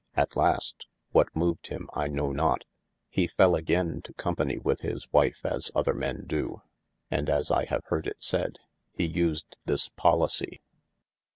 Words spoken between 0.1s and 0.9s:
At last